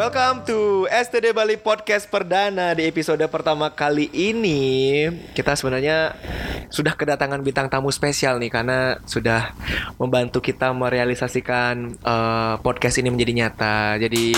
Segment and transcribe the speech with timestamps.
[0.00, 5.04] Welcome to STD Bali Podcast Perdana di episode pertama kali ini
[5.36, 6.16] kita sebenarnya
[6.72, 9.52] sudah kedatangan bintang tamu spesial nih karena sudah
[10.00, 14.00] membantu kita merealisasikan eh, podcast ini menjadi nyata.
[14.00, 14.32] Jadi,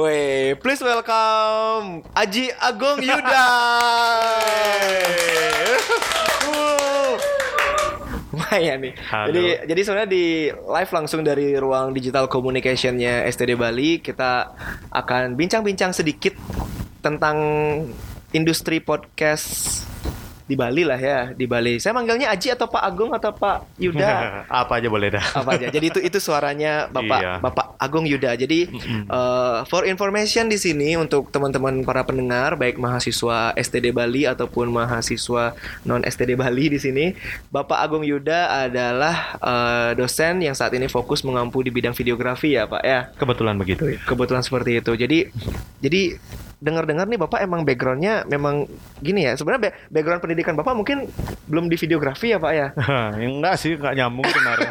[0.00, 3.48] weh, please welcome Aji Agung Yuda.
[8.30, 8.94] Lumayan nih.
[9.10, 9.26] Halo.
[9.34, 14.54] Jadi jadi sebenarnya di live langsung dari ruang digital communicationnya STD Bali kita
[14.94, 16.38] akan bincang-bincang sedikit
[17.02, 17.36] tentang
[18.30, 19.82] industri podcast
[20.50, 21.78] di Bali lah ya di Bali.
[21.78, 24.10] Saya manggilnya Aji atau Pak Agung atau Pak Yuda
[24.66, 25.22] Apa aja boleh dah.
[25.22, 25.70] apa aja.
[25.70, 27.32] Jadi itu itu suaranya Bapak Iya.
[27.38, 28.34] Bapak Agung Yuda.
[28.34, 28.66] Jadi
[29.06, 35.54] eh, for information di sini untuk teman-teman para pendengar baik mahasiswa STD Bali ataupun mahasiswa
[35.84, 37.14] non STD Bali di sini,
[37.48, 42.66] Bapak Agung Yuda adalah eh, dosen yang saat ini fokus mengampu di bidang videografi ya,
[42.66, 43.00] Pak ya.
[43.14, 44.00] Kebetulan begitu ya.
[44.02, 44.92] Kebetulan seperti itu.
[44.96, 45.18] Jadi
[45.78, 46.02] jadi
[46.60, 48.68] dengar-dengar nih Bapak emang backgroundnya memang
[49.00, 49.32] gini ya.
[49.34, 51.08] Sebenarnya ba- background pendidikan Bapak mungkin
[51.48, 52.66] belum di videografi ya, Pak ya.
[53.16, 54.70] enggak sih, enggak nyambung sebenarnya.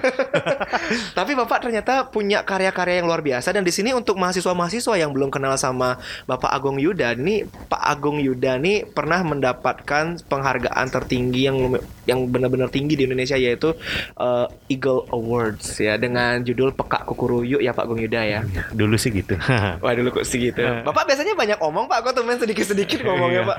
[1.18, 5.34] Tapi Bapak ternyata punya karya-karya yang luar biasa dan di sini untuk mahasiswa-mahasiswa yang belum
[5.34, 5.98] kenal sama
[6.30, 11.58] Bapak Agung Yuda, ini Pak Agung Yuda nih pernah mendapatkan penghargaan tertinggi yang
[12.06, 13.74] yang benar-benar tinggi di Indonesia yaitu
[14.18, 18.40] uh, Eagle Awards ya dengan judul Pekak Kukuruyu ya Pak Agung Yuda ya.
[18.74, 19.38] Dulu sih gitu.
[19.82, 20.62] Wah dulu kok segitu.
[20.88, 23.50] Bapak biasanya banyak omong Pak, kok temen sedikit-sedikit ngomongnya Iya.
[23.50, 23.58] Pak.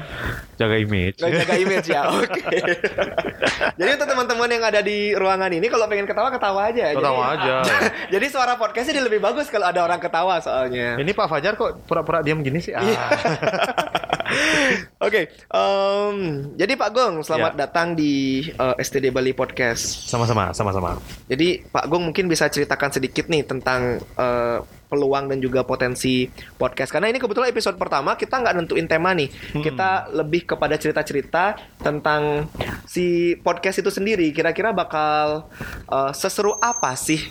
[0.56, 1.16] Jaga image.
[1.16, 2.42] Nggak jaga image ya, oke.
[3.76, 6.84] Jadi untuk teman-teman yang ada di ruangan ini, kalau pengen ketawa ketawa aja.
[6.92, 7.54] Ketawa Jadi- aja.
[8.12, 10.98] Jadi suara podcastnya lebih bagus kalau ada orang ketawa soalnya.
[10.98, 12.74] Ini Pak Fajar kok pura-pura diam gini sih?
[12.74, 12.82] Ah.
[12.82, 12.98] Iya.
[15.00, 16.16] Oke, em,
[16.54, 17.58] jadi Pak Gong, selamat Ya.
[17.66, 18.12] datang di
[18.46, 20.06] eh, STD Bali Podcast.
[20.06, 21.02] Sama-sama, sama-sama.
[21.26, 24.58] Jadi Pak Gong mungkin bisa ceritakan sedikit nih tentang eh,
[24.90, 26.26] peluang dan juga potensi
[26.58, 26.90] podcast.
[26.90, 29.30] Karena ini kebetulan episode pertama kita nggak nentuin tema nih.
[29.62, 32.50] Kita lebih kepada cerita-cerita tentang
[32.90, 34.34] si podcast itu sendiri.
[34.34, 35.46] Kira-kira bakal
[35.86, 37.22] eh, seseru apa sih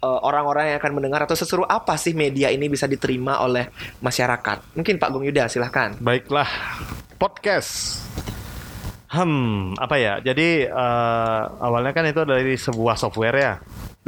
[0.00, 3.68] eh, orang-orang yang akan mendengar atau seseru apa sih media ini bisa diterima oleh
[4.00, 4.72] masyarakat?
[4.72, 5.92] Mungkin Pak Gong Yuda silahkan.
[6.00, 6.48] Baiklah,
[7.20, 8.00] podcast.
[9.08, 10.20] Hmm, apa ya?
[10.24, 13.54] Jadi eh, awalnya kan itu dari sebuah software ya.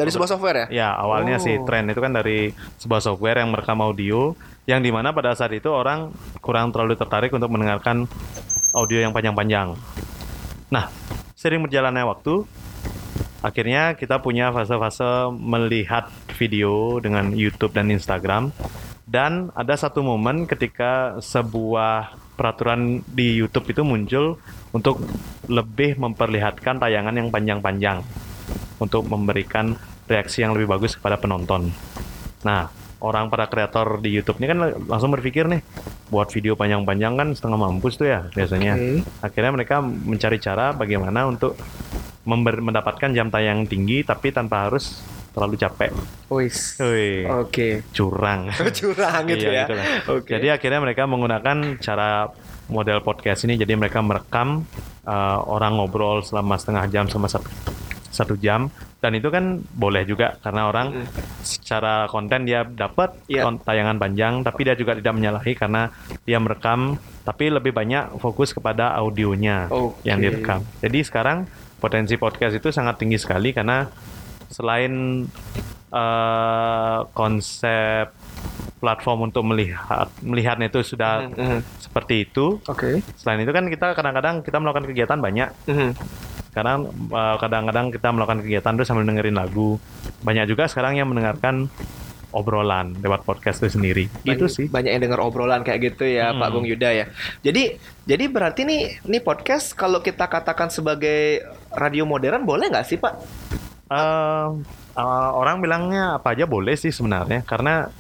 [0.01, 0.67] Dari sebuah software ya?
[0.73, 1.45] Ya, awalnya Oh.
[1.45, 4.33] sih tren itu kan dari sebuah software yang merekam audio
[4.65, 6.09] yang di mana pada saat itu orang
[6.41, 8.09] kurang terlalu tertarik untuk mendengarkan
[8.73, 9.77] audio yang panjang-panjang.
[10.73, 10.89] Nah,
[11.37, 12.49] sering berjalannya waktu,
[13.45, 18.55] akhirnya kita punya fase-fase melihat video dengan YouTube dan Instagram.
[19.11, 24.39] Dan ada satu momen ketika sebuah peraturan di YouTube itu muncul
[24.71, 25.03] untuk
[25.51, 28.07] lebih memperlihatkan tayangan yang panjang-panjang
[28.79, 29.75] untuk memberikan
[30.11, 31.71] reaksi yang lebih bagus kepada penonton.
[32.43, 32.67] Nah,
[32.99, 34.59] orang para kreator di YouTube ini kan
[34.91, 35.63] langsung berpikir nih,
[36.11, 38.75] buat video panjang-panjang kan setengah mampus tuh ya biasanya.
[38.75, 39.07] Oke.
[39.23, 41.55] Akhirnya mereka mencari cara bagaimana untuk
[42.27, 45.01] member- mendapatkan jam tayang tinggi tapi tanpa harus
[45.31, 45.95] terlalu capek.
[46.27, 46.75] Wis.
[47.31, 47.87] Oke.
[47.95, 48.51] curang.
[48.79, 49.63] Curang gitu ya.
[49.63, 49.87] Iya, itulah.
[50.11, 50.31] Oke.
[50.35, 52.29] Jadi akhirnya mereka menggunakan cara
[52.67, 53.55] model podcast ini.
[53.55, 54.67] Jadi mereka merekam
[55.07, 57.47] uh, orang ngobrol selama setengah jam sama satu,
[58.11, 58.69] satu jam.
[59.01, 61.09] Dan itu kan boleh juga karena orang
[61.41, 65.89] secara konten dia dapat kon- tayangan panjang, tapi dia juga tidak menyalahi karena
[66.23, 70.05] dia merekam, tapi lebih banyak fokus kepada audionya Oke.
[70.05, 70.61] yang direkam.
[70.79, 71.49] Jadi sekarang
[71.81, 73.89] potensi podcast itu sangat tinggi sekali karena
[74.47, 75.25] selain
[75.91, 78.15] eh, konsep
[78.79, 81.61] platform untuk melihat melihatnya itu sudah Mhm.
[81.83, 82.63] seperti itu.
[82.65, 83.03] Oke.
[83.17, 85.49] Selain itu kan kita kadang-kadang kita melakukan kegiatan banyak.
[85.67, 85.91] Mhm.
[86.51, 89.79] Sekarang eh, kadang-kadang kita melakukan kegiatan terus sambil dengerin lagu.
[90.21, 91.71] Banyak juga sekarang yang mendengarkan
[92.31, 94.07] obrolan lewat podcast itu sendiri.
[94.23, 94.67] Itu Banyak- sih.
[94.67, 96.39] banyak yang dengar obrolan kayak gitu ya Hmm.
[96.39, 97.05] Pak Gung Yuda ya.
[97.41, 97.75] Jadi
[98.05, 103.15] jadi berarti nih nih podcast kalau kita katakan sebagai radio modern boleh nggak sih Pak?
[103.91, 104.49] Eh,
[104.95, 107.91] eh, orang bilangnya apa aja boleh sih sebenarnya karena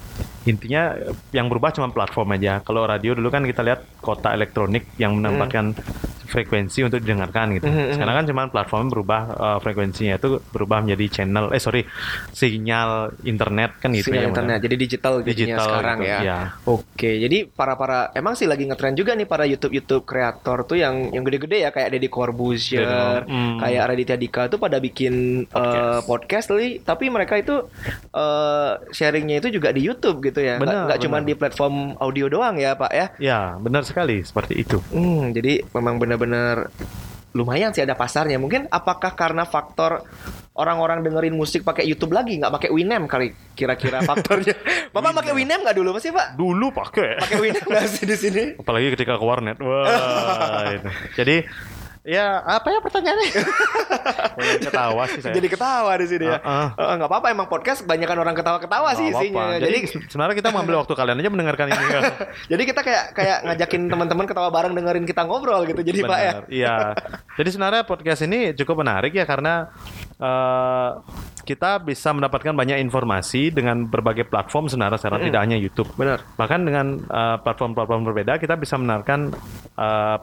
[0.42, 0.94] intinya
[1.30, 2.62] yang berubah cuma platform aja.
[2.62, 5.74] Kalau radio dulu kan kita lihat kota elektronik yang menempatkan
[6.30, 7.66] frekuensi untuk didengarkan gitu.
[7.66, 7.92] Mhm, mhm.
[7.98, 11.82] Sekarang kan cuma platform berubah eh, frekuensinya itu berubah menjadi channel eh sorry
[12.30, 12.90] sinyal
[13.22, 14.28] internet kan gitu Sinyal ya.
[14.30, 14.58] internet.
[14.62, 16.18] Jadi digital Digital sekarang gitu, ya.
[16.22, 16.38] iya.
[16.64, 20.78] Oke, jadi para para emang sih lagi ngetren juga nih para YouTube YouTube kreator tuh
[20.78, 23.58] yang yang gede-gede ya kayak Deddy Corbuzier, Hmm.
[23.58, 27.66] kayak Raditya Dika tuh pada bikin eh, podcast, li, tapi mereka itu
[28.10, 30.56] eh, sharingnya itu juga di YouTube gitu ya.
[30.58, 31.28] Benar, nggak cuma benar.
[31.28, 33.06] di platform audio doang ya, Pak ya.
[33.18, 34.78] Ya, benar sekali seperti itu.
[34.90, 36.68] Hmm, jadi memang benar-benar
[37.32, 38.36] lumayan sih ada pasarnya.
[38.36, 40.02] Mungkin apakah karena faktor
[40.58, 44.54] orang-orang dengerin musik pakai YouTube lagi nggak pakai Winamp kali kira-kira faktornya.
[44.90, 46.36] Bapak pakai Winamp nggak dulu pasti Pak?
[46.36, 47.22] Dulu pakai.
[47.22, 48.44] Pakai Winamp nggak sih di sini?
[48.58, 49.56] Apalagi ketika ke warnet.
[49.62, 50.76] Wah.
[51.18, 51.46] Jadi
[52.10, 53.30] ya apa ya pertanyaannya?
[54.66, 55.34] Ketawa sih saya.
[55.38, 56.38] Jadi ketawa di sini ya.
[56.42, 59.54] Ah, Eh, nggak apa-apa emang podcast kebanyakan orang ketawa-ketawa sih isinya.
[59.54, 59.62] apa-apa.
[59.62, 61.84] Jadi Jadi sebenarnya kita mengambil waktu kalian aja mendengarkan ini.
[62.52, 65.80] jadi kita kayak kayak ngajakin teman-teman ketawa bareng dengerin kita ngobrol gitu.
[65.86, 66.32] Jadi Pak ya.
[66.50, 66.76] Iya.
[67.38, 69.70] Jadi sebenarnya podcast ini cukup menarik ya karena
[70.20, 70.90] eh,
[71.40, 75.88] kita bisa mendapatkan banyak informasi dengan berbagai platform sebenarnya secara tidak hanya YouTube.
[75.96, 76.22] Benar.
[76.36, 79.32] Bahkan dengan eh, platform-platform berbeda kita bisa mendengarkan
[79.74, 80.16] eh,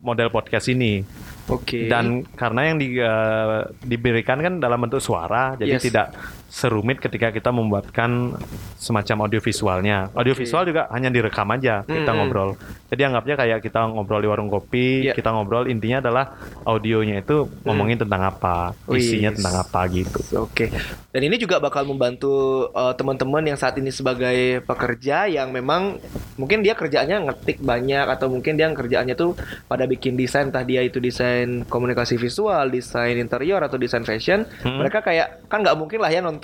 [0.00, 1.04] model podcast ini.
[1.52, 1.86] Oke.
[1.92, 5.84] Dan karena yang di, eh, diberikan kan dalam bentuk suara, jadi Yes.
[5.84, 6.06] tidak
[6.54, 8.38] serumit ketika kita membuatkan
[8.78, 10.06] semacam audio visualnya.
[10.14, 12.14] Audio visual juga hanya direkam aja kita Mm-mm.
[12.14, 12.54] ngobrol.
[12.94, 15.18] Jadi anggapnya kayak kita ngobrol di warung kopi, Iya.
[15.18, 19.42] kita ngobrol intinya adalah audionya itu ngomongin tentang apa, isinya Wis.
[19.42, 20.20] tentang apa gitu.
[20.46, 20.70] Oke.
[21.10, 25.98] Dan ini juga bakal membantu uh, teman-teman yang saat ini sebagai pekerja yang memang
[26.38, 29.34] mungkin dia kerjaannya ngetik banyak atau mungkin dia kerjaannya tuh
[29.66, 34.46] pada bikin desain entah dia itu desain komunikasi visual, desain interior atau desain fashion.
[34.62, 34.78] Hmm.
[34.78, 36.43] Mereka kayak kan nggak mungkin lah ya nonton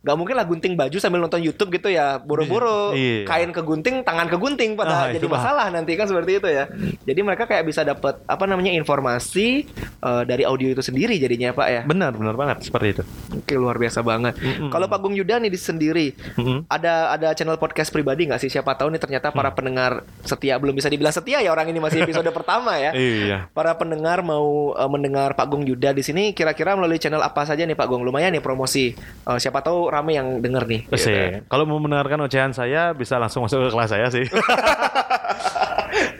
[0.00, 2.16] nggak mungkin lah gunting baju sambil nonton YouTube gitu ya.
[2.18, 3.26] Buru-buru Iya.
[3.26, 6.64] kain kegunting, tangan kegunting pada Ah, jadi masalah nanti kan seperti itu ya.
[7.04, 9.68] Jadi mereka kayak bisa dapat apa namanya informasi
[10.00, 11.80] uh, dari audio itu sendiri jadinya Pak ya.
[11.84, 13.02] Benar, benar banget seperti itu.
[13.34, 14.34] Oke luar biasa banget.
[14.38, 14.70] Mm-mm.
[14.70, 16.64] Kalau Pak Gung Yuda nih di sendiri Mm-mm.
[16.66, 18.48] ada ada channel podcast pribadi nggak sih?
[18.48, 22.02] Siapa tahu nih ternyata para pendengar setia belum bisa dibilang setia ya orang ini masih
[22.02, 22.92] episode pertama ya.
[22.92, 23.38] Iya.
[23.50, 27.64] Para pendengar mau uh, mendengar Pak Gung Yuda di sini kira-kira melalui channel apa saja
[27.64, 28.02] nih Pak Gung?
[28.02, 28.94] Lumayan nih promosi.
[29.24, 30.80] Uh, siapa tahu rame yang denger nih.
[30.88, 31.08] Gitu.
[31.10, 34.26] ya, Kalau mau mendengarkan ocehan saya bisa langsung masuk ke kelas saya sih.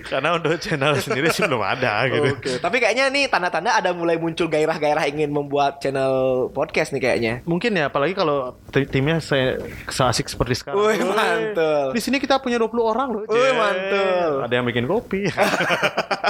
[0.08, 2.32] Karena untuk channel sendiri sih belum ada gitu.
[2.32, 7.32] Oke, tapi kayaknya nih tanda-tanda ada mulai muncul gairah-gairah ingin membuat channel podcast nih kayaknya.
[7.44, 9.60] Mungkin ya apalagi kalau ti- timnya saya
[9.92, 10.80] seasik seperti sekarang.
[10.80, 11.92] Wih, mantul.
[11.92, 13.22] Di sini kita punya 20 orang loh.
[13.28, 14.30] Wih, mantul.
[14.48, 15.28] Ada yang bikin kopi.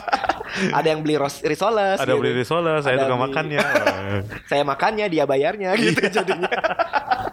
[0.70, 1.96] ada yang beli risoles.
[1.96, 2.18] ada gitu.
[2.18, 3.60] beli risoles, saya Ada tukang beli- makannya.
[4.50, 6.48] Saya makannya, dia bayarnya gitu jadinya.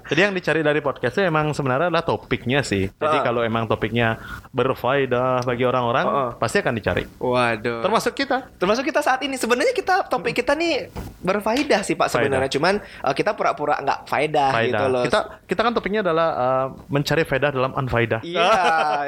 [0.06, 2.86] Jadi yang dicari dari podcastnya emang sebenarnya adalah topiknya sih.
[2.92, 3.24] Jadi Ah.
[3.24, 7.10] kalau emang topiknya berfaedah bagi orang-orang, Ah, pasti akan dicari.
[7.16, 7.82] Waduh.
[7.82, 8.46] Termasuk kita.
[8.56, 13.12] Termasuk kita saat ini sebenarnya kita topik kita nih berfaedah sih Pak sebenarnya cuman uh,
[13.12, 15.04] kita pura-pura nggak faedah, gitu loh.
[15.04, 18.22] Kita kita kan topiknya adalah uh, mencari faedah dalam unfaedah.
[18.22, 18.54] Iya,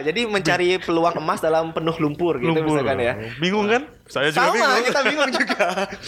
[0.03, 2.73] jadi mencari peluang emas dalam penuh lumpur gitu Lumpur.
[2.73, 3.13] misalkan ya.
[3.37, 3.85] Bingung kan?
[4.07, 4.85] Saya juga Sama, bingung.
[4.87, 5.65] kita bingung juga.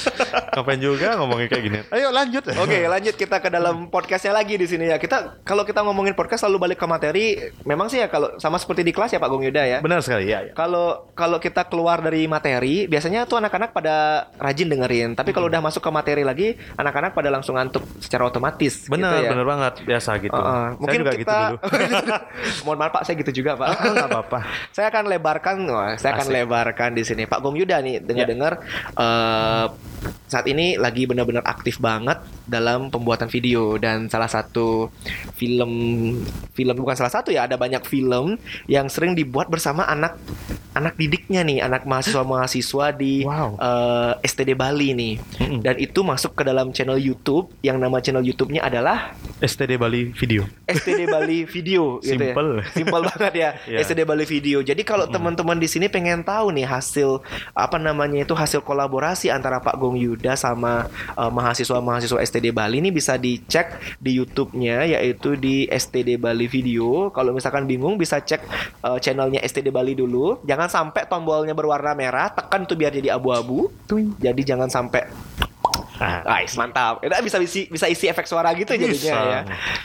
[0.56, 1.80] Ngapain juga ngomongin kayak gini.
[1.92, 2.44] Ayo lanjut.
[2.56, 4.98] Oke, lanjut kita ke dalam podcastnya lagi di sini ya.
[4.98, 7.26] Kita kalau kita ngomongin podcast selalu balik ke materi.
[7.68, 9.78] Memang sih ya kalau sama seperti di kelas ya Pak Gung Yuda ya.
[9.84, 10.48] Benar sekali ya.
[10.48, 10.56] ya.
[10.56, 15.10] Kalau kalau kita keluar dari materi, biasanya tuh anak-anak pada rajin dengerin.
[15.20, 18.88] Tapi kalau udah masuk ke materi lagi, anak-anak pada langsung ngantuk secara otomatis.
[18.88, 19.30] Benar, gitu ya.
[19.36, 20.40] benar banget biasa gitu.
[20.40, 20.66] Uh-uh.
[20.70, 21.58] Saya Mungkin juga kita gitu dulu.
[22.66, 23.68] Mohon maaf Pak, saya gitu juga Pak.
[23.70, 24.40] Oh, nggak apa-apa.
[24.76, 26.36] saya akan lebarkan, wah, saya akan Asik.
[26.38, 27.24] lebarkan di sini.
[27.26, 28.54] Pak Gong Yuda nih, dengar-dengar
[28.94, 29.66] eh,
[30.30, 34.94] saat ini lagi benar-benar aktif banget dalam pembuatan video dan salah satu
[35.34, 35.72] film
[36.54, 38.38] film bukan salah satu ya, ada banyak film
[38.70, 40.22] yang sering dibuat bersama anak
[40.78, 43.58] anak didiknya nih, anak mahasiswa-mahasiswa di Wow.
[43.58, 45.14] eh, STD Bali nih.
[45.66, 50.46] Dan itu masuk ke dalam channel YouTube yang nama channel YouTube-nya adalah STD Bali video.
[50.70, 52.32] STD Bali Video gitu ya.
[52.32, 52.52] Simple.
[52.72, 53.50] Simpel banget ya.
[53.70, 53.82] Iya.
[53.86, 54.62] STD Bali Video.
[54.62, 57.22] Jadi kalau teman-teman di sini pengen tahu nih hasil
[57.58, 62.92] apa namanya itu hasil kolaborasi antara Pak Gong Yuda sama eh, mahasiswa-mahasiswa STD Bali ini
[62.92, 67.08] bisa dicek di YouTube-nya yaitu di STD Bali Video.
[67.16, 68.44] Kalau misalkan bingung bisa cek
[68.84, 70.44] eh, channelnya STD Bali dulu.
[70.44, 73.72] Jangan sampai tombolnya berwarna merah, tekan tuh biar jadi abu-abu.
[74.20, 75.08] Jadi jangan sampai
[76.00, 77.00] Nice, mantap.
[77.00, 79.18] Udah bisa isi bisa isi efek suara gitu jadinya Bisa.
[79.20, 79.40] ya.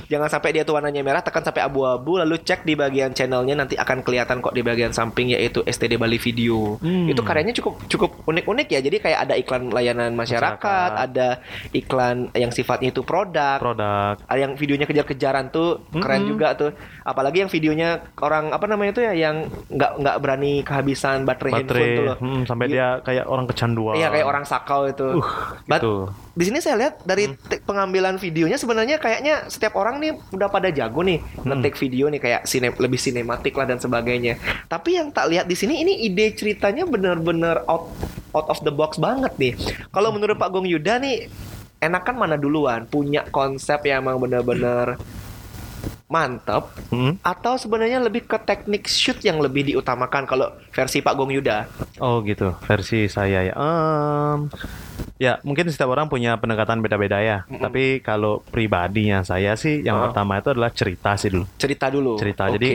[0.08, 3.74] Jangan sampai dia tuh warnanya merah, tekan sampai abu-abu lalu cek di bagian channelnya nanti
[3.74, 6.78] akan kelihatan kok di bagian samping yaitu STD Bali Video.
[6.78, 7.06] Hmm.
[7.06, 8.80] Itu karyanya cukup cukup unik-unik ya.
[8.80, 10.90] Jadi kayak ada iklan layanan masyarakat, Masyarakat.
[11.10, 11.28] ada
[11.70, 14.14] iklan yang sifatnya itu produk, produk.
[14.20, 16.30] ada yang videonya kejar-kejaran tuh keren Mm-mm.
[16.30, 16.70] juga tuh.
[17.02, 19.36] Apalagi yang videonya orang apa namanya itu ya yang
[19.68, 22.06] nggak nggak berani kehabisan baterai, handphone tuh Baterai.
[22.06, 22.16] loh.
[22.20, 22.72] Hmm, sampai Iya.
[22.72, 23.94] dia kayak orang kecanduan.
[23.94, 25.08] Iya kayak orang sakau itu.
[25.14, 25.26] Uh,
[25.64, 25.80] But
[26.10, 27.36] di sini saya lihat dari Hmm.
[27.62, 31.60] pengambilan videonya sebenarnya kayaknya setiap orang nih udah pada jago nih Hmm.
[31.60, 34.36] ngetik video nih kayak sine lebih sinematik lah dan sebagainya.
[34.66, 37.92] Tapi yang tak lihat di sini ini ide ceritanya bener-bener out
[38.32, 39.54] out of the box banget nih.
[39.88, 41.30] Kalau menurut Pak Gong Yuda nih
[41.78, 44.96] enakan mana duluan punya konsep yang emang bener-bener
[46.04, 47.16] mantap Hmm?
[47.20, 51.66] atau sebenarnya lebih ke teknik shoot yang lebih diutamakan kalau versi Pak Gong Yuda?
[51.98, 53.52] Oh gitu, versi saya ya.
[53.52, 54.46] Em,
[55.14, 57.46] ya mungkin setiap orang punya pendekatan beda-beda ya.
[57.46, 60.02] Tapi kalau pribadinya saya sih, yang Oh.
[60.06, 61.44] pertama itu adalah cerita sih dulu.
[61.56, 62.12] Cerita dulu.
[62.16, 62.46] Cerita.
[62.46, 62.54] Oke.
[62.56, 62.70] Jadi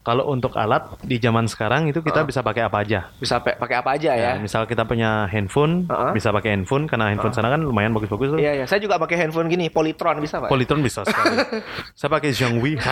[0.00, 2.26] kalau untuk alat di zaman sekarang itu kita Oh.
[2.26, 3.00] bisa pakai apa aja.
[3.14, 4.32] bisa pakai apa aja ya?
[4.36, 6.12] Ya, misal kita punya handphone, Uh-uh.
[6.12, 8.38] bisa pakai handphone karena handphone sana kan lumayan bagus-bagus tuh.
[8.38, 8.64] Iya, iya.
[8.66, 10.48] Saya juga pakai handphone gini, Polytron bisa, Pak?
[10.48, 11.36] Polytron bisa sekali.
[11.98, 12.72] Saya pakai Xiaomi.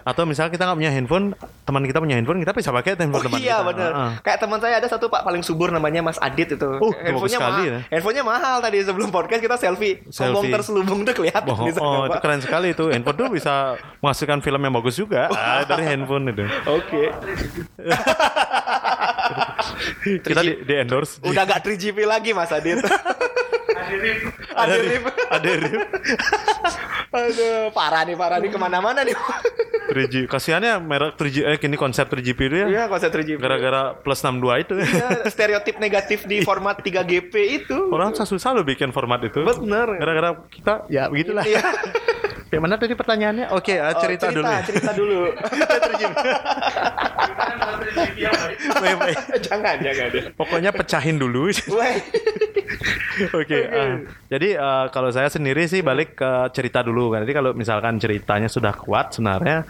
[0.00, 1.36] Atau misal kita nggak punya handphone,
[1.70, 3.68] teman kita punya handphone, kita bisa pakai handphone Oh teman iya kita.
[3.70, 4.10] bener Heeh.
[4.20, 6.70] Kayak teman saya ada satu pak paling subur namanya Mas Adit itu.
[6.76, 7.62] Oh, handphonenya mahal.
[7.62, 7.78] ya.
[7.88, 10.02] Handphonenya mahal tadi sebelum podcast kita selfie.
[10.08, 10.50] Selfie.
[10.50, 12.90] terselubung tuh kelihatan Oh, di sana, oh, itu keren sekali itu.
[12.90, 13.54] Handphone tuh bisa
[14.00, 16.44] menghasilkan film yang bagus juga ah, dari handphone itu.
[16.66, 17.02] Oke.
[20.02, 21.22] Kita di, di endorse.
[21.22, 22.82] Udah gak 3GP lagi Mas Adit.
[24.54, 25.80] ada rip, ada rip.
[27.10, 29.18] Aduh, parah nih, parah nih ke mana-mana nih.
[29.90, 30.30] 3G.
[30.30, 32.66] Kasihannya merek 3G eh kini konsep 3GP itu ya.
[32.70, 33.42] Iya, konsep 3GP.
[33.42, 34.74] Gara-gara plus 62 itu.
[34.78, 37.90] Iya, stereotip negatif di format 3GP itu.
[37.90, 39.42] Orang susah loh bikin format itu.
[39.42, 39.98] Bener.
[39.98, 41.42] Gara-gara kita ya begitulah.
[41.42, 41.62] Iya.
[42.50, 43.46] Yang mana tadi pertanyaannya?
[43.54, 44.46] Oke, ah, Oh, cerita, dulu.
[44.50, 44.62] ya.
[44.66, 45.20] Cerita dulu.
[48.80, 49.16] Baik, baik.
[49.44, 50.08] jangan, jangan.
[50.38, 51.50] Pokoknya pecahin dulu.
[53.40, 57.26] Oke, ah, jadi ah, kalau saya sendiri sih balik ke cerita dulu kan.
[57.26, 59.66] Jadi kalau misalkan ceritanya sudah kuat, sebenarnya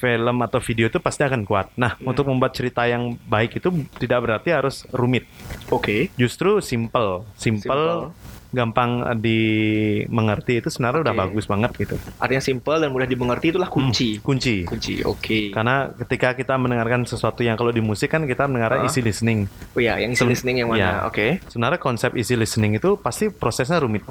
[0.00, 1.76] film atau video itu pasti akan kuat.
[1.76, 3.68] Nah, untuk membuat cerita yang baik itu
[4.00, 5.28] tidak berarti harus rumit.
[5.68, 6.08] Oke.
[6.16, 8.10] Justru simple, simple,
[8.50, 11.20] gampang eh, dimengerti itu sebenarnya udah Oke.
[11.22, 11.94] bagus banget gitu.
[12.18, 14.18] Artinya simple dan mudah dimengerti itulah kunci.
[14.18, 14.66] Kunci.
[14.66, 15.50] Kunci, oke.
[15.50, 18.84] Karena ketika kita mendengarkan sesuatu yang kalau di musik kan kita mendengar Ah.
[18.84, 19.46] easy listening.
[19.72, 20.78] Oh iya, yang isi Sem- listening yang mana?
[20.78, 20.90] Iya.
[21.06, 21.26] Oke.
[21.46, 24.02] Sebenarnya konsep easy listening itu pasti prosesnya rumit.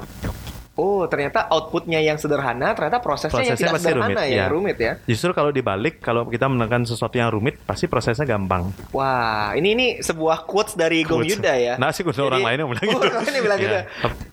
[0.78, 4.44] Oh, ternyata outputnya yang sederhana, ternyata prosesnya, yang Prosesnya tidak pasti sederhana rumit, ya, iya.
[4.46, 4.92] rumit ya.
[5.02, 8.70] Justru kalau dibalik, kalau kita menekan sesuatu yang rumit, pasti prosesnya gampang.
[8.94, 11.42] Wah, ini ini sebuah quotes dari Gong Quotes.
[11.42, 11.74] Yuda ya.
[11.74, 13.02] Nah, sih quotes orang lain yang bilang gitu.
[13.02, 13.76] orang lain yang bilang gitu.
[13.76, 13.84] Ya.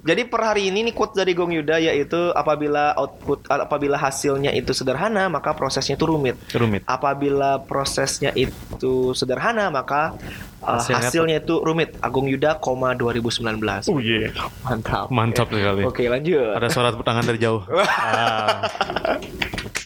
[0.08, 4.78] Jadi per hari ini nih quotes dari Gong Yuda yaitu apabila output apabila hasilnya itu
[4.78, 6.38] sederhana, maka prosesnya itu rumit.
[6.54, 6.86] Rumit.
[6.86, 10.14] Apabila prosesnya itu sederhana, maka
[10.62, 11.96] uh, Hasilnya hasilnya, itu rumit.
[12.04, 13.88] Agung Yuda, koma 2019.
[13.88, 14.32] Oh iya.
[14.68, 15.08] Mantap.
[15.10, 15.82] Mantap sekali.
[15.88, 16.27] Oke, lanjut.
[16.36, 17.62] Ada suara tepuk tangan dari jauh.
[17.72, 18.68] ah.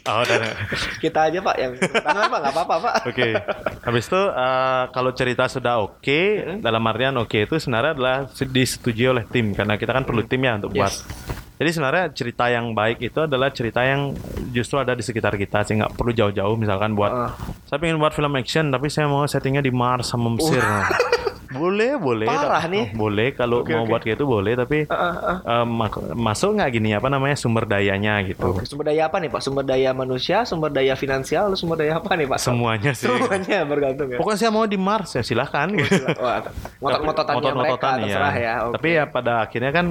[0.02, 0.40] Oh, udah.
[0.98, 2.94] Kita aja Pak yang tangan Pak, nggak apa-apa Pak.
[3.06, 3.28] Oke.
[3.86, 6.22] Habis itu eh, kalau cerita sudah oke,
[6.58, 10.58] dalam artian oke itu sebenarnya adalah disetujui oleh tim karena kita kan perlu tim ya
[10.58, 10.90] untuk buat.
[10.90, 11.06] Yes.
[11.62, 14.18] Jadi sebenarnya cerita yang baik itu adalah cerita yang
[14.50, 16.58] justru ada di sekitar kita, sih nggak perlu jauh-jauh.
[16.58, 17.38] Misalkan buat, Ah.
[17.70, 20.58] saya pengen buat film action, tapi saya mau settingnya di Mars sama Mesir.
[20.58, 20.90] Nah.
[21.52, 22.28] boleh, boleh.
[22.28, 22.96] Parah nih.
[22.96, 23.90] Boleh kalau Oke, mau oke.
[23.92, 25.40] buat kayak itu boleh, tapi ah.
[25.40, 28.56] eh, mak- masuk nggak gini apa namanya sumber dayanya gitu.
[28.56, 29.42] Oke, Sumber daya apa nih Pak?
[29.44, 32.40] Sumber daya manusia, sumber daya finansial, atau sumber daya apa nih Pak?
[32.40, 33.06] Semuanya sih.
[33.06, 34.18] Semuanya bergantung ya.
[34.18, 35.68] Pokoknya saya mau di Mars ya silahkan.
[35.72, 36.04] gitu.
[36.18, 36.42] Wah,
[36.82, 38.06] ngotot-ngototannya mereka Ngotot-ngototan, iya.
[38.08, 38.54] terserah ya.
[38.66, 38.74] Oke.
[38.80, 39.88] Tapi ya pada akhirnya kan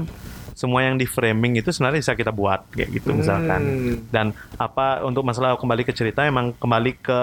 [0.50, 3.60] semua yang di framing itu sebenarnya bisa kita buat kayak gitu misalkan.
[3.64, 3.94] Hmm.
[4.12, 4.26] Dan
[4.60, 7.18] apa untuk masalah kembali ke cerita emang kembali ke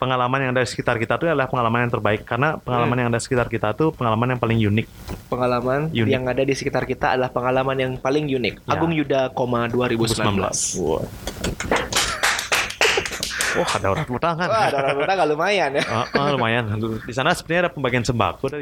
[0.00, 2.98] pengalaman yang ada di sekitar kita itu adalah pengalaman yang terbaik karena pengalaman Hmm.
[2.98, 4.86] yang ada di sekitar kita itu pengalaman yang paling unik.
[5.28, 6.08] pengalaman Unik.
[6.08, 8.54] yang ada di sekitar kita adalah pengalaman yang paling unik.
[8.58, 8.72] Ya.
[8.72, 10.80] Agung Yuda, koma 2019.
[10.80, 11.04] Wah.
[13.50, 14.46] Wah, ada orang tepuk tangan.
[14.46, 15.82] Wah, ada orang kita nggak lumayan ya.
[15.84, 16.64] Ah, ah, lumayan.
[17.02, 18.46] Di sana sebenarnya ada pembagian sembako.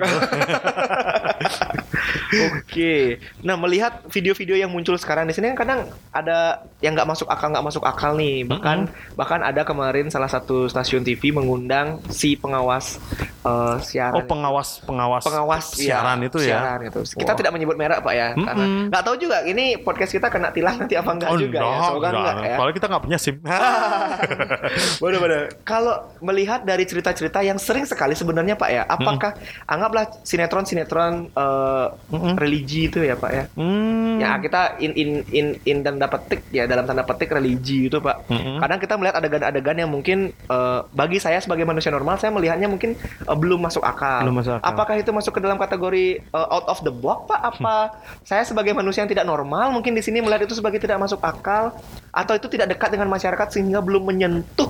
[2.28, 3.18] Oke.
[3.40, 5.80] Nah, melihat video-video yang muncul sekarang di sini kan kadang
[6.12, 8.44] ada yang nggak masuk akal nggak masuk akal nih.
[8.44, 8.78] Bahkan
[9.16, 13.00] bahkan ada kemarin salah satu stasiun TV mengundang si pengawas
[13.42, 14.20] eh, siaran.
[14.20, 16.48] Oh, pengawas pengawas pengawas siaran iya, itu ya.
[16.60, 17.00] siaran itu.
[17.16, 17.38] Kita Wah.
[17.38, 18.84] tidak menyebut merek Pak ya, karena Mm-mm.
[18.92, 21.64] nggak tahu juga ini podcast kita kena tilang nanti apa enggak Oh, juga ya.
[21.64, 22.20] enggak, Semoga enggak.
[22.20, 22.56] enggak ya.
[22.56, 23.36] Soalnya kita nggak punya SIM.
[25.02, 25.42] Benar-benar.
[25.64, 29.32] Kalau melihat dari cerita-cerita yang sering sekali sebenarnya Pak ya, apakah
[29.64, 31.86] anggaplah sinetron-sinetron eh,
[32.18, 32.34] Mm-mm.
[32.36, 33.44] religi itu ya Pak ya?
[33.54, 34.18] Hmm.
[34.18, 38.26] Ya kita in in in in tanda petik ya dalam tanda petik religi itu Pak.
[38.28, 38.58] Mm-mm.
[38.58, 42.98] Kadang kita melihat adegan-adegan yang mungkin eh, bagi saya sebagai manusia normal saya melihatnya mungkin
[42.98, 44.26] eh, belum masuk akal.
[44.26, 44.66] Belum masuk akal.
[44.66, 47.40] Apakah itu masuk ke dalam kategori eh, out of the block Pak?
[47.54, 47.94] Apa
[48.26, 51.70] saya sebagai manusia yang tidak normal mungkin di sini melihat itu sebagai tidak masuk akal
[52.10, 54.68] atau itu tidak dekat dengan masyarakat sehingga belum menyentuh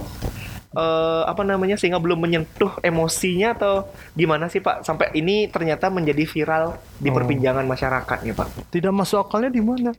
[0.79, 3.75] eh, apa namanya sehingga belum menyentuh emosinya atau
[4.15, 7.15] gimana sih Pak sampai ini ternyata menjadi viral di Oh.
[7.15, 8.71] perbincangan masyarakat nih Pak.
[8.71, 9.91] Tidak masuk akalnya di mana?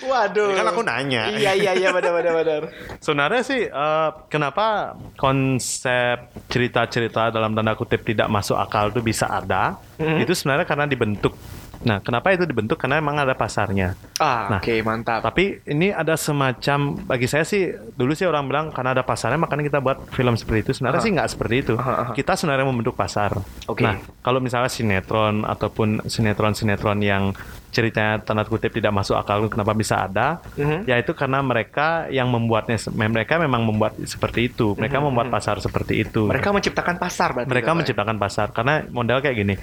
[0.00, 0.56] Waduh.
[0.56, 1.30] Kan aku nanya.
[1.30, 2.62] Iya iya iya benar benar benar.
[2.98, 6.16] Sebenarnya sih eh, kenapa konsep
[6.48, 9.76] cerita-cerita dalam tanda kutip tidak masuk akal itu bisa ada?
[9.96, 10.24] Mhm.
[10.24, 11.36] Itu sebenarnya karena dibentuk
[11.80, 12.76] Nah, kenapa itu dibentuk?
[12.76, 13.96] Karena memang ada pasarnya.
[14.20, 15.24] Ah, Nah, oke, mantap.
[15.24, 19.64] Tapi ini ada semacam bagi saya sih dulu sih orang bilang karena ada pasarnya makanya
[19.64, 20.70] kita buat film seperti itu.
[20.76, 21.06] Sebenarnya Aha.
[21.08, 21.74] sih nggak seperti itu.
[21.80, 22.12] Aha, aha.
[22.12, 23.32] Kita sebenarnya membentuk pasar.
[23.64, 23.80] Oke.
[23.80, 27.32] Nah, kalau misalnya sinetron ataupun sinetron-sinetron yang
[27.70, 30.42] ceritanya tanda kutip tidak masuk akal kenapa bisa ada?
[30.58, 30.84] Mhm.
[30.84, 34.74] Ya itu karena mereka yang membuatnya mereka memang membuat seperti itu.
[34.74, 36.26] Mereka membuat pasar seperti itu.
[36.26, 37.48] Mhm, Mereka menciptakan pasar berarti.
[37.48, 37.78] mereka Pak, ya?
[37.80, 39.56] menciptakan pasar karena model kayak gini.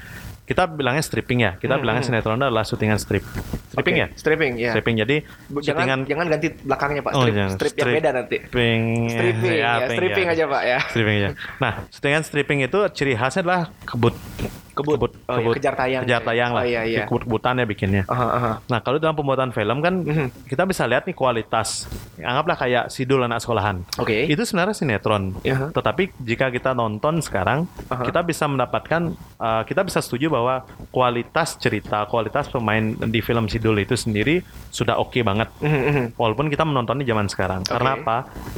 [0.47, 1.51] Kita bilangnya stripping ya.
[1.59, 2.11] Kita Hmm, bilangnya hmm.
[2.15, 3.19] sinetron adalah syutingan strip.
[3.67, 4.07] Stripping Oke, ya?
[4.15, 4.71] Stripping, ya.
[4.71, 4.95] Stripping.
[4.95, 5.15] Jadi
[5.51, 7.11] Bu, syutingan Jangan, jangan ganti belakangnya Pak.
[7.11, 7.51] Oh, Strip, jangan.
[7.59, 7.97] strip yang Strip.
[7.99, 8.37] beda nanti.
[8.47, 8.81] stripping.
[9.11, 10.33] Stripping, ya, ping, stripping ya.
[10.39, 10.79] aja Pak ya.
[10.87, 11.29] Stripping aja.
[11.59, 14.15] Nah, syutingan stripping itu ciri khasnya adalah kebut.
[14.77, 15.11] Kebut.
[15.25, 16.01] Oh, iya, kejar tayang.
[16.05, 16.63] Kejar tayang lah.
[16.63, 17.05] Oh, iya, iya.
[17.09, 18.03] Kebut-kebutan ya bikinnya.
[18.05, 18.51] Aha, aha.
[18.69, 20.27] Nah, kalau dalam pembuatan film kan Mhm.
[20.45, 21.89] kita bisa lihat nih kualitas.
[22.17, 23.81] Anggaplah kayak sidul anak sekolahan.
[23.97, 24.29] Oke.
[24.29, 25.37] Itu sebenarnya sinetron.
[25.41, 25.73] Iya.
[25.73, 28.05] Tetapi jika kita nonton sekarang, Aha.
[28.05, 33.77] kita bisa mendapatkan uh, kita bisa setuju bahwa kualitas cerita, kualitas pemain di film sidul
[33.77, 35.49] itu sendiri sudah oke banget.
[35.61, 36.05] Mhm, mhm.
[36.17, 37.61] Walaupun kita menontonnya zaman sekarang.
[37.65, 38.01] Karena Oke.
[38.03, 38.17] apa?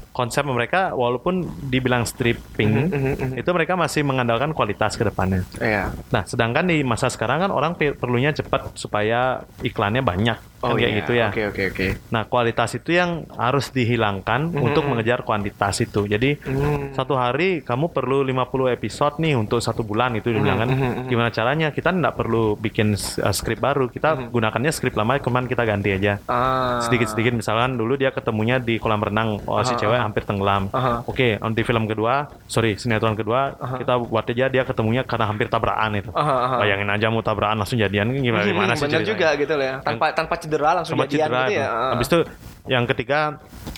[0.09, 3.33] Konsep mereka walaupun dibilang stripping, mhm, mhm.
[3.39, 5.45] itu mereka masih mengandalkan kualitas ke depannya.
[5.59, 5.95] Iya.
[6.09, 10.37] Nah, sedangkan di masa sekarang kan orang pe- perlunya cepat supaya iklannya banyak.
[10.59, 10.99] Kan kayak iya.
[11.01, 11.27] gitu ya.
[11.31, 11.87] Oke, oke, oke.
[12.11, 14.59] Nah, kualitas itu yang harus dihilangkan Mhm.
[14.61, 16.03] untuk mengejar kuantitas itu.
[16.05, 16.91] Jadi Hmm.
[16.91, 20.69] satu hari kamu perlu 50 episode nih untuk satu bulan itu dibilang kan.
[20.69, 21.07] mhm, mhm.
[21.07, 21.67] Gimana caranya?
[21.71, 23.87] Kita nggak perlu bikin uh, skrip baru.
[23.87, 26.19] Kita gunakannya skrip lama kemudian kita ganti aja.
[26.27, 26.83] Ah.
[26.83, 30.67] Sedikit-sedikit misalkan dulu dia ketemunya di kolam renang, oh, si Aha, cewek hampir tenggelam.
[30.75, 31.03] Aha.
[31.07, 35.97] Oke, di film kedua, sorry, sinetron kedua, kita buat aja dia ketemunya karena hampir tabrakan
[35.97, 36.11] itu.
[36.13, 36.55] Aha, aha.
[36.61, 39.75] Bayangin aja mau tabrakan langsung jadian gimana gimana sih Bener juga gitu loh ya.
[39.81, 41.61] Tanpa tanpa cedera langsung sama jadian cedera gitu itu.
[41.61, 41.67] ya.
[41.69, 41.91] Ah.
[41.93, 42.19] Habis itu
[42.67, 43.19] yang ketiga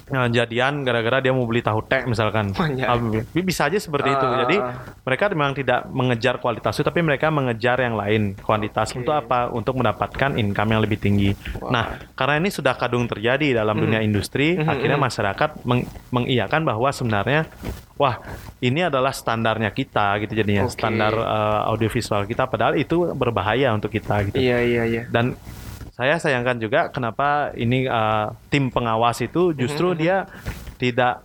[0.10, 2.52] eh, jadian gara-gara dia mau beli tahu tek misalkan.
[2.52, 2.88] Banyak.
[2.92, 4.26] Ah, bi- bisa aja seperti itu.
[4.26, 4.56] Ah, Jadi
[5.02, 8.92] mereka memang tidak mengejar kualitas itu tapi mereka mengejar yang lain, kuantitas.
[8.92, 9.00] Oke.
[9.00, 9.48] Untuk apa?
[9.50, 11.32] Untuk mendapatkan income yang lebih tinggi.
[11.58, 11.70] Wah.
[11.70, 15.06] Nah, karena ini sudah kadung terjadi dalam dunia industri, Mhm, akhirnya mhm.
[15.06, 17.48] masyarakat meng- mengiyakan bahwa sebenarnya
[17.96, 18.18] wah,
[18.60, 20.74] ini adalah standarnya kita gitu jadinya, Oke.
[20.74, 25.04] standar eh, audiovisual kita padahal itu berbahaya untuk kita gitu Iya, iya, iya.
[25.08, 25.38] dan
[25.92, 30.26] saya sayangkan juga kenapa ini uh, tim pengawas itu justru dia
[30.76, 31.22] tidak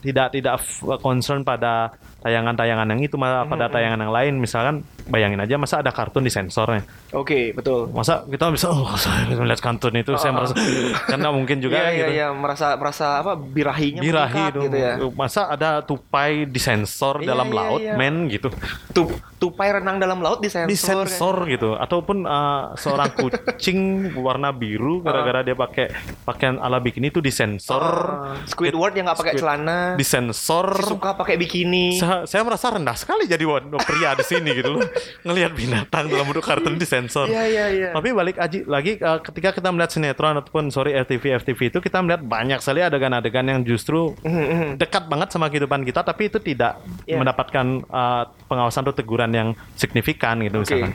[0.00, 1.92] tidak tidak f- concern pada
[2.24, 4.40] tayangan-tayangan yang itu malah pada tayangan yang lain.
[4.40, 6.80] Misalkan bayangin aja masa ada kartun di sensornya?
[7.12, 7.92] Oke, betul.
[7.92, 10.56] masa kita bisa oh saya melihat kartun itu saya merasa
[11.04, 12.12] karena mungkin juga Iya, kan iya, gitu.
[12.16, 14.64] iya, merasa merasa apa birahinya birahi meningkat dong.
[14.64, 14.92] gitu ya.
[15.12, 17.92] masa ada tupai disensor Iya, dalam iya, laut iya.
[17.92, 18.48] men gitu.
[18.96, 19.12] Tup,
[19.44, 21.04] tupai renang dalam laut disensor.
[21.04, 23.78] disensor gitu ataupun uh, seorang kucing
[24.16, 25.92] warna biru gara-gara dia pakai
[26.24, 29.78] pakaian ala bikini itu disensor Ah, Squidward yang nggak pakai celana.
[29.94, 31.98] disensor Si suka pakai bikini.
[31.98, 33.44] saya, saya merasa rendah sekali jadi
[33.82, 34.82] pria di sini gitu loh
[35.26, 37.88] ngelihat binatang dalam bentuk kartun disensor Iya, iya, iya.
[37.90, 41.98] tapi balik aja lagi uh, ketika kita melihat sinetron ataupun sorry FTV FTV itu kita
[41.98, 44.68] melihat banyak sekali adegan-adegan yang justru Mhm, mhm.
[44.76, 47.18] dekat banget sama kehidupan kita tapi itu tidak Iya.
[47.18, 50.64] mendapatkan uh, pengawasan atau teguran yang signifikan gitu Oke.
[50.66, 50.92] misalkan.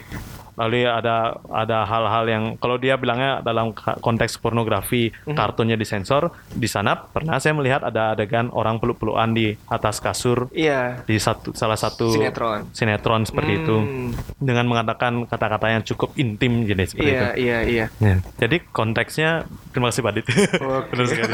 [0.59, 5.31] Lalu ada ada hal-hal yang kalau dia bilangnya dalam konteks pornografi Mhm.
[5.31, 11.07] kartunnya disensor, di sana pernah saya melihat ada adegan orang peluk-pelukan di atas kasur Iya.
[11.07, 12.75] di satu salah satu Sinetron.
[12.75, 14.11] sinetron seperti itu Hmm.
[14.35, 17.39] dengan mengatakan kata-kata yang cukup intim jenis seperti Iya, itu.
[17.39, 17.85] iya, iya.
[18.03, 18.15] Ya.
[18.35, 19.47] Jadi konteksnya
[19.79, 20.25] terima kasih Pak Dit.
[20.27, 20.87] Oke.
[20.91, 21.31] Benar sekali.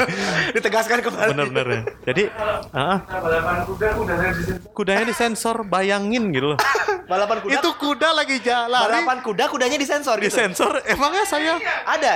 [0.54, 1.30] Ditegaskan kembali.
[1.34, 1.82] Benar-benar ya.
[2.14, 2.24] Jadi
[2.78, 2.98] ah,
[4.70, 6.60] kudanya disensor, bayangin gitu loh.
[7.10, 7.54] Balapan kuda.
[7.58, 8.82] Itu kuda lagi jalan.
[8.86, 10.30] balapan kuda kudanya disensor gitu.
[10.30, 10.78] disensor.
[10.86, 11.58] Emangnya saya
[11.90, 12.16] Ada.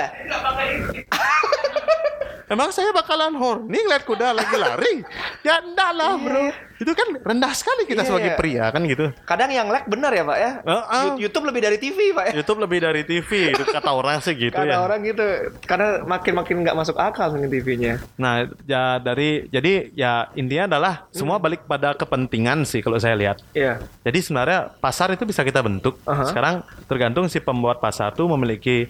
[2.50, 4.94] Emang saya bakalan horny ngeliat kuda lagi lari?
[5.40, 6.44] Ya enggak lah, Bro.
[6.76, 8.38] Itu kan rendah sekali kita Iya, sebagai iya.
[8.40, 9.12] pria kan gitu.
[9.22, 10.50] Kadang yang lag benar ya, Pak ya.
[10.64, 11.04] Heeh.
[11.04, 12.32] You- YouTube lebih dari TV, Pak ya.
[12.34, 14.80] YouTube lebih dari TV, itu kata orang sih gitu Kata ya.
[14.80, 15.24] orang gitu.
[15.62, 18.00] Karena makin-makin nggak masuk akal dengan TV-nya.
[18.16, 21.44] Nah, ya dari jadi ya intinya adalah semua Hmm.
[21.44, 23.44] balik pada kepentingan sih kalau saya lihat.
[23.52, 23.84] Iya.
[24.00, 26.00] Jadi sebenarnya pasar itu bisa kita bentuk.
[26.02, 26.26] Aha.
[26.26, 26.54] Sekarang
[26.86, 28.88] tergantung si pembuat pasar tuh memiliki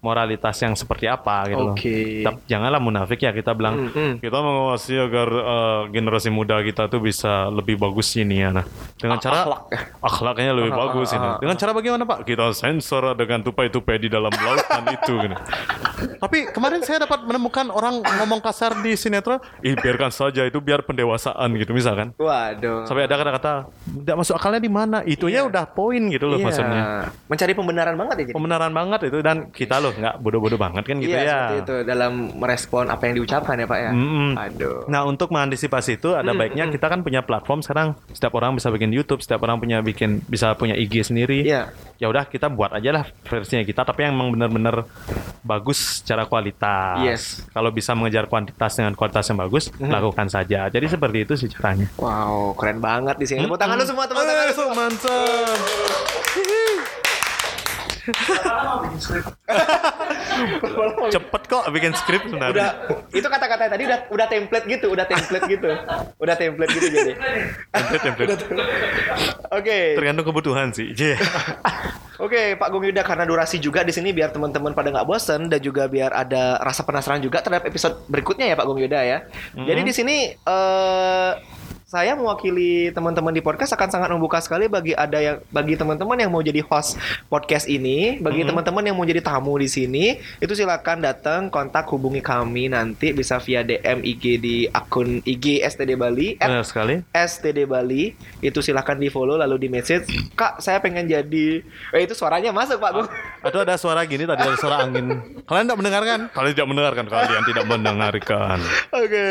[0.00, 1.76] moralitas yang seperti apa gitu loh.
[1.76, 2.24] Oke.
[2.24, 4.12] Tetap janganlah munafik ya kita bilang Mm, mm.
[4.18, 8.48] kita mengawasi agar eh, generasi muda kita tuh bisa lebih bagus ini ya.
[8.50, 8.64] Nah,
[8.96, 9.60] dengan A- cara akhlak.
[10.00, 11.28] akhlaknya lebih Aha, bagus aha, ini.
[11.40, 12.18] Dengan cara bagaimana Pak?
[12.24, 15.36] Kita sensor dengan tupai-tupai di dalam lautan itu gitu.
[16.20, 20.84] Tapi kemarin saya dapat menemukan orang ngomong kasar di sinetron, ih biarkan saja itu biar
[20.84, 22.12] pendewasaan gitu misalkan.
[22.16, 22.84] Waduh.
[22.86, 23.52] Sampai ada kata-kata
[23.88, 24.98] tidak masuk akalnya di mana.
[25.04, 26.46] Itunya udah poin gitu loh Iya.
[26.46, 26.82] maksudnya.
[27.26, 28.32] Mencari pembenaran banget ya jadi.
[28.36, 31.32] Pembenaran banget itu dan kita loh nggak bodoh-bodoh banget kan gitu iya, ya.
[31.34, 33.90] seperti itu dalam merespon apa yang diucapkan ya, Pak ya.
[33.90, 34.30] Mm-mm.
[34.38, 34.78] Aduh.
[34.86, 38.94] Nah untuk mengantisipasi itu ada baiknya kita kan punya platform sekarang setiap orang bisa bikin
[38.94, 41.42] YouTube, setiap orang punya bikin bisa punya IG sendiri.
[41.42, 41.72] Iya.
[41.98, 44.88] Ya udah kita buat aja lah versinya kita tapi yang emang benar-benar
[45.44, 47.02] bagus secara kualitas.
[47.02, 47.22] Yes.
[47.50, 50.70] Kalau bisa mengejar kuantitas dengan kualitas yang bagus, lakukan saja.
[50.70, 51.90] Jadi seperti itu sih caranya.
[51.98, 53.42] Wow, keren banget di sini.
[53.44, 55.58] Tepuk tangan lu semua, tepuk tangan lu Eh, so mantap.
[61.10, 62.68] Cepet kok bikin skrip udah sebenarnya.
[63.12, 65.70] itu kata-kata tadi udah udah template gitu, udah template gitu.
[66.18, 67.12] Udah template gitu jadi.
[67.70, 68.30] Template, template.
[69.52, 69.78] Oke.
[70.00, 70.90] Tergantung kebutuhan sih.
[70.96, 71.18] Iya.
[72.20, 75.60] Oke, Pak Gung Yuda karena durasi juga di sini biar teman-teman pada nggak bosen dan
[75.64, 79.18] juga biar ada rasa penasaran juga terhadap episode berikutnya ya Pak Gung Yuda ya.
[79.56, 81.32] Jadi di sini eh
[81.90, 86.30] saya mewakili teman-teman di podcast akan sangat membuka sekali bagi ada yang bagi teman-teman yang
[86.30, 86.94] mau jadi host
[87.26, 92.22] podcast ini, bagi teman-teman yang mau jadi tamu di sini, itu silakan datang kontak hubungi
[92.22, 97.02] kami nanti bisa via DM IG di akun IG STD Bali Benar sekali.
[97.10, 100.06] STD Bali itu silahkan di follow lalu di message
[100.38, 101.58] kak saya pengen jadi
[101.90, 103.10] eh itu suaranya masuk pak Gung
[103.42, 105.16] Atau ada suara gini tadi ada suara angin.
[105.48, 106.18] Kalian tidak mendengarkan?
[106.30, 107.04] Kalian tidak mendengarkan.
[107.08, 108.58] Kalian tidak mendengarkan.
[108.94, 109.26] oke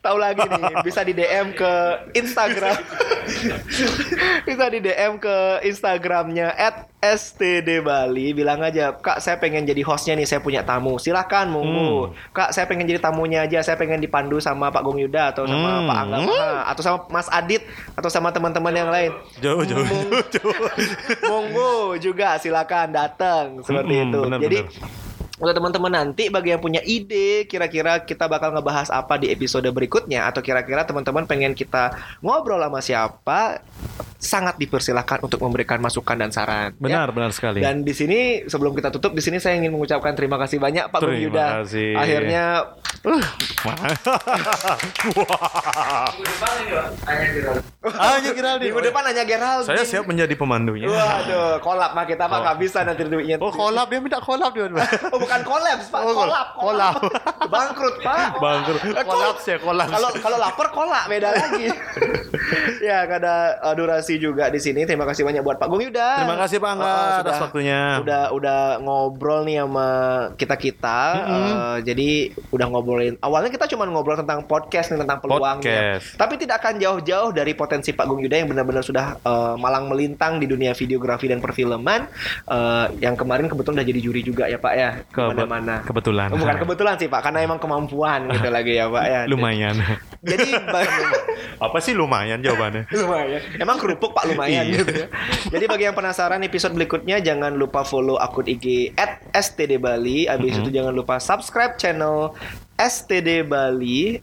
[0.00, 2.76] tahu lagi nih bisa di DM ke Instagram
[4.46, 10.12] bisa di DM ke Instagramnya at STD Bali bilang aja kak saya pengen jadi hostnya
[10.12, 14.38] nih saya punya tamu silahkan monggo kak saya pengen jadi tamunya aja saya pengen dipandu
[14.38, 15.86] sama Pak Gung Yuda atau sama Hmm.
[15.86, 20.10] Pak Angga Maha, atau sama Mas Adit atau sama teman-teman yang lain Jauh, jauh, jauh,
[20.28, 20.54] jauh.
[21.30, 24.20] Monggo juga silakan datang seperti Mm-mm, itu.
[24.20, 25.07] benar, Jadi benar.
[25.38, 30.26] Untuk teman-teman nanti bagi yang punya ide kira-kira kita bakal ngebahas apa di episode berikutnya?
[30.26, 33.62] Atau kira-kira teman-teman pengen kita ngobrol sama siapa
[34.18, 36.74] sangat dipersilahkan untuk memberikan masukan dan saran.
[36.74, 36.76] ya.
[36.76, 37.62] Benar, benar sekali.
[37.62, 40.98] Dan di sini sebelum kita tutup di sini saya ingin mengucapkan terima kasih banyak Pak
[40.98, 41.46] Bung Terima Yuda.
[41.62, 41.90] kasih.
[41.94, 42.44] Akhirnya
[43.04, 43.08] uh,
[47.88, 49.62] Hanya kira minggu depan hanya Gerald.
[49.64, 50.88] Saya siap menjadi pemandunya.
[50.88, 53.36] Waduh, kolab mah kita mah nggak bisa nanti duitnya.
[53.38, 54.66] Oh, kolab dia minta kolab dia.
[55.08, 56.00] Oh, bukan kolaps, Pak.
[56.00, 56.94] Oh, kolab, kolab.
[57.52, 58.36] Bangkrut, Pak.
[58.36, 58.80] Bangkrut.
[58.82, 59.90] Eh, kol- Kolaps ya, kolaps.
[59.90, 61.66] Kalau kalau lapar kolak beda lagi.
[62.80, 64.88] ya, karena uh, durasi juga di sini.
[64.88, 66.24] Terima kasih banyak buat Pak Gung Yuda.
[66.24, 67.80] Terima kasih Pak Angga Oh, atas waktunya.
[68.00, 69.88] Udah udah ngobrol nih sama
[70.32, 71.00] kita-kita.
[71.20, 72.10] Eh, jadi
[72.48, 73.14] udah ngobrolin.
[73.18, 75.60] Awalnya kita cuma ngobrol tentang podcast nih tentang peluangnya.
[76.00, 76.16] Podcast.
[76.16, 80.38] Tapi tidak akan jauh-jauh dari potensi Pak Gung Yuda yang benar-benar sudah eh, malang melintang
[80.38, 82.08] di dunia videografi dan perfilman.
[82.46, 84.90] Eh, yang kemarin kebetulan udah jadi juri juga ya Pak ya.
[85.04, 85.74] Kebe- Ke mana-mana.
[85.82, 86.30] kebetulan.
[86.30, 89.20] Oh, bukan kebetulan sih Pak, karena emang kemampuan gitu lagi ya Pak ya.
[89.26, 89.74] Lumayan.
[90.18, 90.50] Jadi
[91.64, 92.86] Apa sih lumayan jawabannya?
[92.96, 93.40] lumayan.
[93.54, 94.78] Emang kerupuk Pak lumayan Iya.
[94.78, 95.06] gitu ya.
[95.48, 98.94] Jadi bagi yang penasaran episode berikutnya jangan lupa follow akun IG
[99.30, 100.26] @std Bali.
[100.26, 102.34] Habis itu jangan lupa subscribe channel
[102.74, 104.22] STD Bali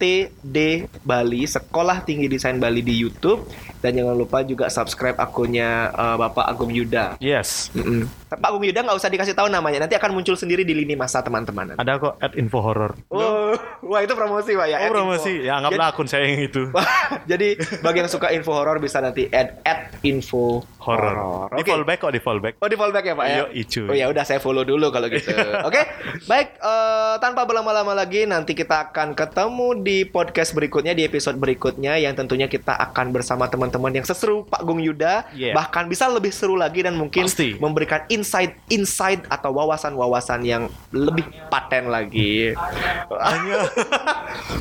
[0.00, 3.44] STD Bali Sekolah Tinggi Desain Bali di YouTube
[3.84, 7.20] dan jangan lupa juga subscribe akunnya eh, Bapak Agung Yuda.
[7.20, 7.68] Yes.
[7.76, 8.08] Mm-mm.
[8.32, 11.20] Pak Agung Yuda nggak usah dikasih tahu namanya, nanti akan muncul sendiri di lini masa
[11.20, 11.76] teman-teman.
[11.76, 12.96] Ada kok at info horror.
[13.12, 13.52] Oh,
[13.84, 14.76] wah itu promosi Pak ya.
[14.88, 15.32] Oh promosi.
[15.36, 15.46] info.
[15.48, 16.72] Ya anggaplah akun saya yang itu.
[17.30, 21.52] Jadi bagi yang suka info horor bisa nanti add at info Horror.
[21.52, 21.70] Di Oke.
[21.70, 22.54] fallback kok di fallback.
[22.58, 23.36] Oh di fallback ya Pak ya?
[23.36, 23.82] Iya, icu.
[23.84, 25.28] Oh ya udah saya follow dulu kalau gitu.
[25.68, 25.84] Oke,
[26.24, 32.00] baik eh, tanpa berlama-lama lagi nanti kita akan ketemu di podcast berikutnya di episode berikutnya
[32.00, 35.52] yang tentunya kita akan bersama teman-teman yang seseru Pak Gung Yuda, Yeah.
[35.52, 37.54] bahkan bisa lebih seru lagi dan mungkin Pasti.
[37.60, 42.56] memberikan insight-insight atau wawasan-wawasan yang lebih paten lagi.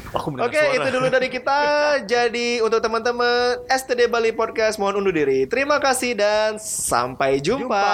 [0.09, 0.73] Aku Oke, suara.
[0.75, 1.59] itu dulu dari kita.
[2.03, 5.45] Jadi untuk teman-teman STD Bali Podcast mohon undur diri.
[5.45, 7.67] Terima kasih dan sampai jumpa.
[7.69, 7.87] Jumpa.